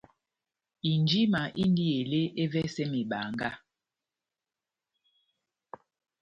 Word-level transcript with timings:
Injima 0.91 1.41
indi 1.61 1.85
ele 1.99 2.21
́evɛsɛ 2.43 2.83
mebanga. 2.91 3.49